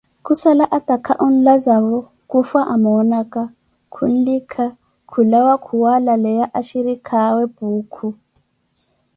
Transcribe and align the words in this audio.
Khusala 0.25 0.65
atakha 0.77 1.13
onlazavo, 1.25 1.97
khufwa 2.29 2.61
amoonaka, 2.73 3.41
khunlikha, 3.93 4.65
khulawa 5.11 5.53
khuwalaleya 5.65 6.45
ashirikha 6.59 7.15
awe 7.29 7.43
Puukhu. 7.55 8.07